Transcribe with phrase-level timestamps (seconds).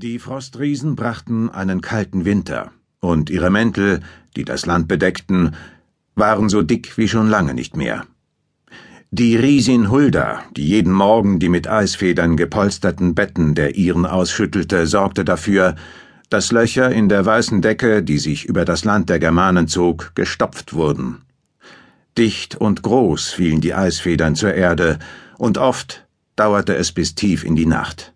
[0.00, 3.98] Die Frostriesen brachten einen kalten Winter, und ihre Mäntel,
[4.36, 5.56] die das Land bedeckten,
[6.14, 8.06] waren so dick wie schon lange nicht mehr.
[9.10, 15.24] Die Riesin Hulda, die jeden Morgen die mit Eisfedern gepolsterten Betten der Iren ausschüttelte, sorgte
[15.24, 15.74] dafür,
[16.30, 20.74] dass Löcher in der weißen Decke, die sich über das Land der Germanen zog, gestopft
[20.74, 21.22] wurden.
[22.16, 25.00] Dicht und groß fielen die Eisfedern zur Erde,
[25.38, 26.06] und oft
[26.36, 28.14] dauerte es bis tief in die Nacht.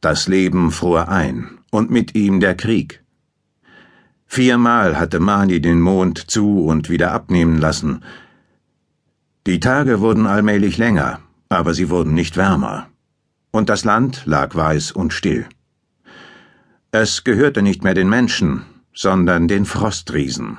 [0.00, 3.02] Das Leben fror ein, und mit ihm der Krieg.
[4.26, 8.04] Viermal hatte Mani den Mond zu und wieder abnehmen lassen.
[9.46, 12.88] Die Tage wurden allmählich länger, aber sie wurden nicht wärmer.
[13.50, 15.46] Und das Land lag weiß und still.
[16.92, 20.58] Es gehörte nicht mehr den Menschen, sondern den Frostriesen.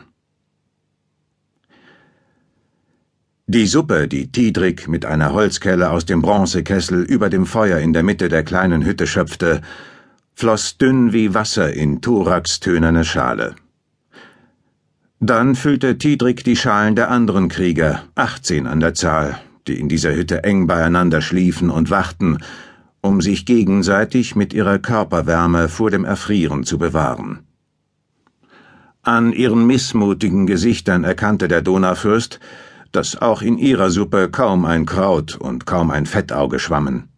[3.51, 8.03] Die Suppe, die Tidrik mit einer Holzkelle aus dem Bronzekessel über dem Feuer in der
[8.03, 9.61] Mitte der kleinen Hütte schöpfte,
[10.35, 13.55] floss dünn wie Wasser in Turaks tönerne Schale.
[15.19, 20.13] Dann füllte Tidrik die Schalen der anderen Krieger, achtzehn an der Zahl, die in dieser
[20.13, 22.37] Hütte eng beieinander schliefen und wachten,
[23.01, 27.39] um sich gegenseitig mit ihrer Körperwärme vor dem Erfrieren zu bewahren.
[29.01, 32.39] An ihren missmutigen Gesichtern erkannte der Donaufürst,
[32.91, 37.09] dass auch in ihrer Suppe kaum ein Kraut und kaum ein Fettauge schwammen.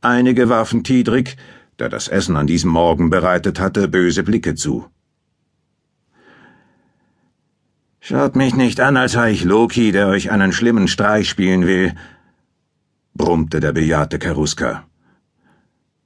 [0.00, 1.36] Einige warfen Tidrik,
[1.78, 4.86] der das Essen an diesem Morgen bereitet hatte, böse Blicke zu.
[8.00, 11.92] Schaut mich nicht an, als sei ich Loki, der euch einen schlimmen Streich spielen will,
[13.14, 14.84] brummte der bejahrte Keruska.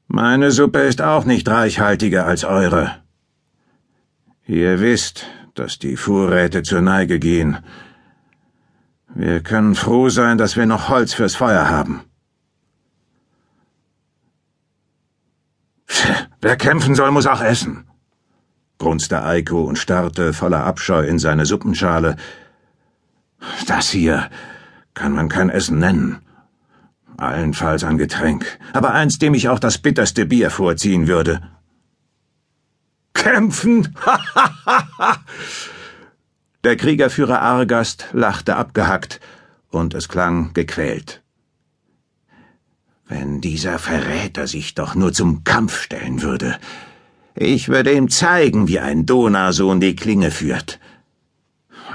[0.07, 2.97] Meine Suppe ist auch nicht reichhaltiger als eure.
[4.47, 7.59] Ihr wisst, dass die Vorräte zur Neige gehen,
[9.21, 12.01] wir können froh sein, dass wir noch Holz fürs Feuer haben.
[16.41, 17.85] Wer kämpfen soll, muss auch essen,
[18.79, 22.17] grunzte Eiko und starrte voller Abscheu in seine Suppenschale.
[23.67, 24.31] Das hier
[24.95, 26.21] kann man kein Essen nennen.
[27.19, 31.43] Allenfalls ein Getränk, aber eins, dem ich auch das bitterste Bier vorziehen würde.
[33.13, 33.95] Kämpfen?
[36.63, 39.19] Der Kriegerführer Argast lachte abgehackt,
[39.71, 41.23] und es klang gequält.
[43.09, 46.59] Wenn dieser Verräter sich doch nur zum Kampf stellen würde.
[47.35, 50.79] Ich würde ihm zeigen, wie ein Donausohn die Klinge führt.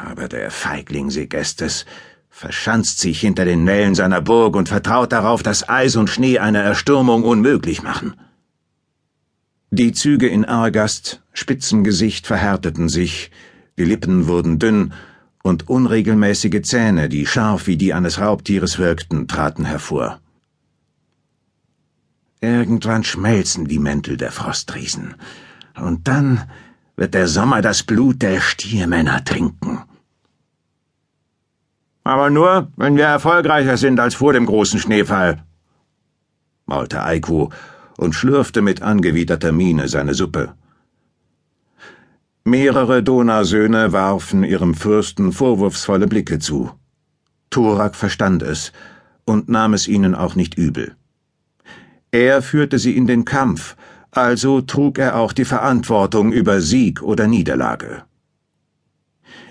[0.03, 1.85] Aber der Feigling Segestes
[2.29, 6.63] verschanzt sich hinter den Wällen seiner Burg und vertraut darauf, dass Eis und Schnee eine
[6.63, 8.15] Erstürmung unmöglich machen.
[9.69, 13.29] Die Züge in Argast, spitzem Gesicht verhärteten sich,
[13.77, 14.93] die Lippen wurden dünn,
[15.43, 20.19] und unregelmäßige Zähne, die scharf wie die eines Raubtieres wirkten, traten hervor.
[22.41, 25.15] Irgendwann schmelzen die Mäntel der Frostriesen,
[25.75, 26.49] und dann
[26.95, 29.83] wird der Sommer das Blut der Stiermänner trinken.
[32.03, 35.43] Aber nur, wenn wir erfolgreicher sind als vor dem großen Schneefall,
[36.65, 37.49] maulte Eiku
[37.97, 40.53] und schlürfte mit angewiderter Miene seine Suppe.
[42.47, 46.69] Mehrere Donausöhne warfen ihrem Fürsten vorwurfsvolle Blicke zu.
[47.49, 48.71] Thorak verstand es
[49.25, 50.95] und nahm es ihnen auch nicht übel.
[52.11, 53.75] Er führte sie in den Kampf,
[54.11, 58.03] also trug er auch die Verantwortung über Sieg oder Niederlage.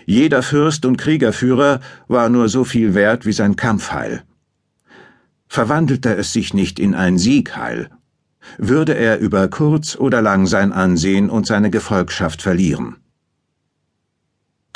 [0.06, 4.22] Jeder Fürst und Kriegerführer war nur so viel wert wie sein Kampfheil.
[5.48, 7.90] Verwandelte es sich nicht in ein Siegheil,
[8.58, 12.96] würde er über kurz oder lang sein Ansehen und seine Gefolgschaft verlieren.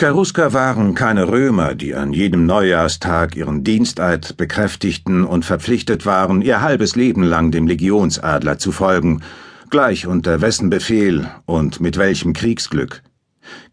[0.00, 6.60] Cherusker waren keine Römer, die an jedem Neujahrstag ihren Diensteid bekräftigten und verpflichtet waren, ihr
[6.60, 9.22] halbes Leben lang dem Legionsadler zu folgen,
[9.70, 13.02] gleich unter wessen Befehl und mit welchem Kriegsglück.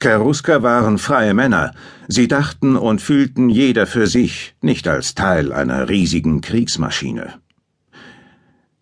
[0.01, 1.73] Cherusker waren freie Männer,
[2.07, 7.35] sie dachten und fühlten jeder für sich, nicht als Teil einer riesigen Kriegsmaschine.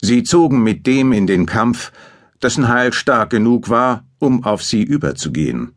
[0.06, 1.94] Sie zogen mit dem in den Kampf,
[2.42, 5.72] dessen Heil stark genug war, um auf sie überzugehen.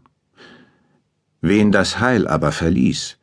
[1.41, 3.19] Wen das Heil aber verließ,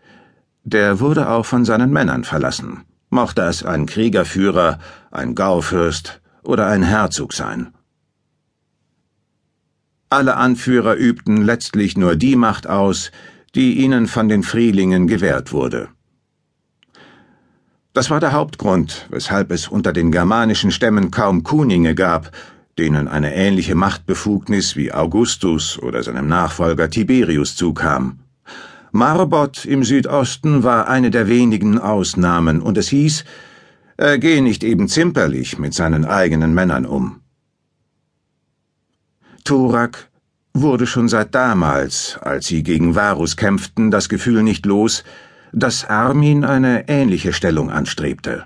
[0.63, 4.79] der wurde auch von seinen Männern verlassen, mochte es ein Kriegerführer,
[5.11, 7.73] ein Gaufürst oder ein Herzog sein.
[10.09, 13.11] Alle Anführer übten letztlich nur die Macht aus,
[13.55, 15.89] die ihnen von den Frielingen gewährt wurde.
[17.93, 22.31] Das war der Hauptgrund, weshalb es unter den germanischen Stämmen kaum Kuninge gab,
[22.79, 28.19] denen eine ähnliche Machtbefugnis wie Augustus oder seinem Nachfolger Tiberius zukam.
[28.91, 33.25] Marbot im Südosten war eine der wenigen Ausnahmen, und es hieß,
[33.97, 37.21] er gehe nicht eben zimperlich mit seinen eigenen Männern um.
[39.43, 40.09] Thorak
[40.55, 45.03] wurde schon seit damals, als sie gegen Varus kämpften, das Gefühl nicht los,
[45.53, 48.45] dass Armin eine ähnliche Stellung anstrebte.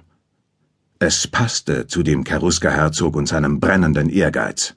[0.99, 4.75] Es passte zu dem Cherusker-Herzog und seinem brennenden Ehrgeiz.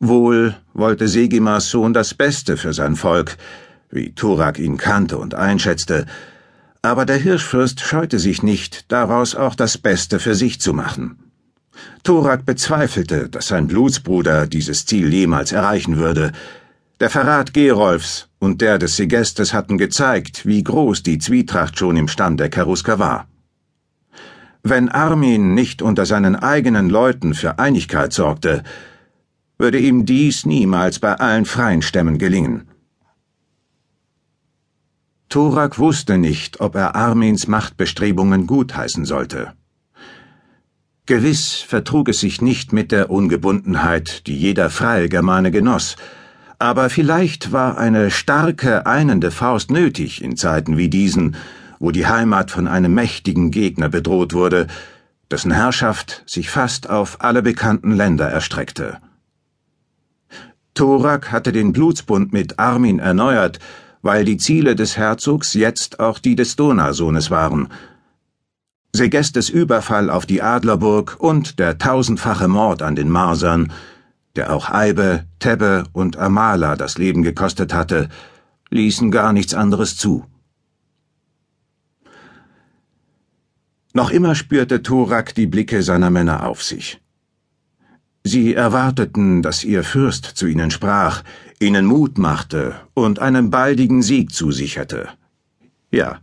[0.00, 3.36] Wohl wollte Segimars Sohn das Beste für sein Volk,
[3.90, 6.06] wie Thorak ihn kannte und einschätzte,
[6.80, 11.18] aber der Hirschfürst scheute sich nicht, daraus auch das Beste für sich zu machen.
[12.02, 16.32] Thorak bezweifelte, dass sein Blutsbruder dieses Ziel jemals erreichen würde.
[17.02, 22.06] Der Verrat Gerolfs und der des Segestes hatten gezeigt, wie groß die Zwietracht schon im
[22.06, 23.26] Stand der Cherusker war.
[24.62, 28.62] Wenn Armin nicht unter seinen eigenen Leuten für Einigkeit sorgte,
[29.58, 32.68] würde ihm dies niemals bei allen freien Stämmen gelingen.
[35.28, 39.54] Thorak wusste nicht, ob er Armins Machtbestrebungen gutheißen sollte.
[41.06, 45.96] Gewiss vertrug es sich nicht mit der Ungebundenheit, die jeder freie Germane genoss,
[46.62, 51.34] aber vielleicht war eine starke, einende Faust nötig in Zeiten wie diesen,
[51.80, 54.68] wo die Heimat von einem mächtigen Gegner bedroht wurde,
[55.28, 58.98] dessen Herrschaft sich fast auf alle bekannten Länder erstreckte.
[60.74, 63.58] Thorak hatte den Blutsbund mit Armin erneuert,
[64.02, 67.70] weil die Ziele des Herzogs jetzt auch die des Donausohnes waren.
[68.92, 73.72] Segestes Überfall auf die Adlerburg und der tausendfache Mord an den Marsern,
[74.36, 78.08] der auch Eibe, Tebbe und Amala das Leben gekostet hatte,
[78.70, 80.24] ließen gar nichts anderes zu.
[83.94, 87.00] Noch immer spürte Thorak die Blicke seiner Männer auf sich.
[88.24, 91.22] Sie erwarteten, dass ihr Fürst zu ihnen sprach,
[91.60, 95.08] ihnen Mut machte und einen baldigen Sieg zusicherte.
[95.90, 96.20] Ja.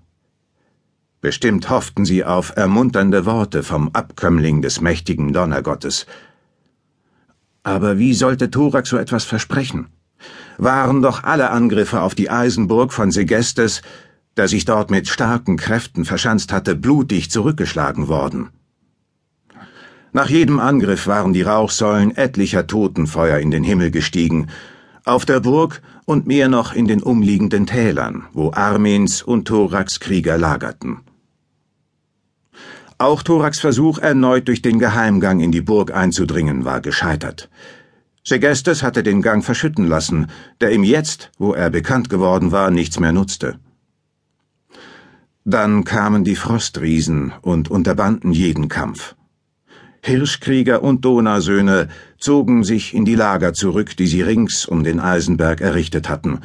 [1.22, 6.06] Bestimmt hofften sie auf ermunternde Worte vom Abkömmling des mächtigen Donnergottes.
[7.64, 9.88] Aber wie sollte Thorak so etwas versprechen?
[10.58, 13.82] Waren doch alle Angriffe auf die Eisenburg von Segestes,
[14.38, 18.50] der sich dort mit starken Kräften verschanzt hatte, blutig zurückgeschlagen worden.
[20.12, 24.48] Nach jedem Angriff waren die Rauchsäulen etlicher Totenfeuer in den Himmel gestiegen,
[25.06, 30.38] auf der Burg und mehr noch in den umliegenden Tälern, wo Armins und Thoraks Krieger
[30.38, 31.02] lagerten.
[33.02, 37.50] Auch Thoraks Versuch, erneut durch den Geheimgang in die Burg einzudringen, war gescheitert.
[38.26, 40.28] Segestes hatte den Gang verschütten lassen,
[40.60, 43.58] der ihm jetzt, wo er bekannt geworden war, nichts mehr nutzte.
[45.46, 49.16] Dann kamen die Frostriesen und unterbanden jeden Kampf.
[50.02, 51.88] Hirschkrieger und Donausöhne
[52.18, 56.42] zogen sich in die Lager zurück, die sie rings um den Eisenberg errichtet hatten.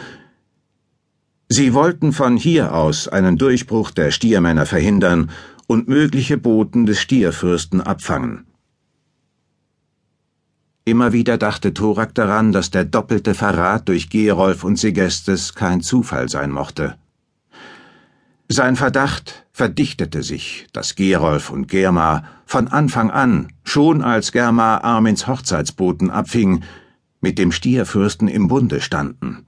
[1.49, 5.31] Sie wollten von hier aus einen Durchbruch der Stiermänner verhindern
[5.66, 8.46] und mögliche Boten des Stierfürsten abfangen.
[10.84, 16.28] Immer wieder dachte Thorak daran, dass der doppelte Verrat durch Gerolf und Segestes kein Zufall
[16.28, 16.96] sein mochte.
[18.49, 25.26] Sein Verdacht verdichtete sich, dass Gerolf und Germa von Anfang an, schon als Germa Armins
[25.26, 26.62] Hochzeitsboten abfing,
[27.22, 29.46] mit dem Stierfürsten im Bunde standen.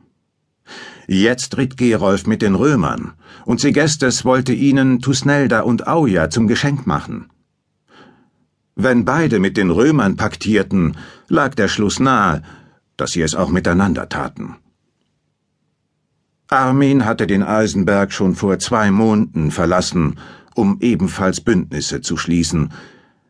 [1.06, 3.12] Jetzt ritt Gerolf mit den Römern,
[3.44, 7.30] und Segestes wollte ihnen Tusnelda und Auja zum Geschenk machen.
[8.74, 10.96] Wenn beide mit den Römern paktierten,
[11.28, 12.42] lag der Schluss nahe,
[12.96, 14.56] dass sie es auch miteinander taten.
[16.48, 20.16] Armin hatte den Eisenberg schon vor zwei Monaten verlassen,
[20.54, 22.72] um ebenfalls Bündnisse zu schließen.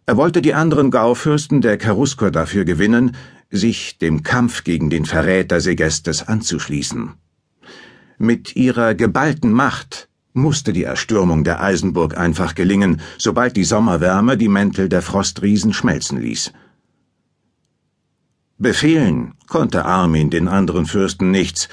[0.04, 3.16] Er wollte die anderen Gaufürsten der Cherusker dafür gewinnen,
[3.50, 7.14] sich dem Kampf gegen den Verräter Segestes anzuschließen.
[8.18, 14.48] Mit ihrer geballten Macht musste die Erstürmung der Eisenburg einfach gelingen, sobald die Sommerwärme die
[14.48, 16.52] Mäntel der Frostriesen schmelzen ließ.
[18.58, 21.68] Befehlen konnte Armin den anderen Fürsten nichts,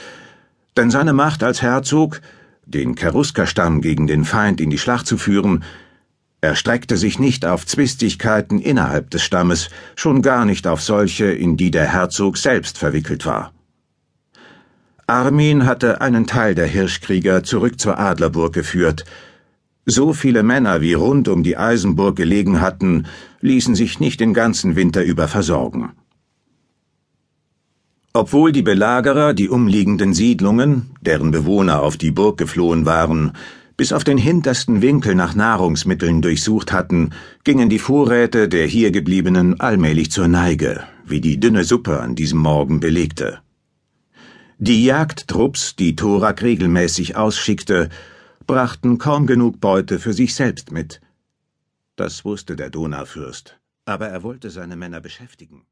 [0.75, 2.19] denn seine Macht als Herzog,
[2.65, 5.63] den Cheruskerstamm gegen den Feind in die Schlacht zu führen,
[6.41, 11.71] erstreckte sich nicht auf Zwistigkeiten innerhalb des Stammes, schon gar nicht auf solche, in die
[11.71, 13.53] der Herzog selbst verwickelt war.
[15.07, 19.03] Armin hatte einen Teil der Hirschkrieger zurück zur Adlerburg geführt.
[19.86, 23.05] So viele Männer, wie rund um die Eisenburg gelegen hatten,
[23.41, 25.91] ließen sich nicht den ganzen Winter über versorgen.
[28.13, 33.33] Obwohl die Belagerer die umliegenden Siedlungen, deren Bewohner auf die Burg geflohen waren,
[33.75, 37.10] bis auf den hintersten Winkel nach Nahrungsmitteln durchsucht hatten,
[37.43, 42.39] gingen die Vorräte der hier gebliebenen allmählich zur Neige, wie die dünne Suppe an diesem
[42.39, 43.42] Morgen belegte.
[44.60, 47.89] Die Jagdtrupps, die Thorak regelmäßig ausschickte,
[48.45, 51.01] brachten kaum genug Beute für sich selbst mit.
[51.95, 55.65] Das wusste der Donaufürst, aber er wollte seine Männer beschäftigen.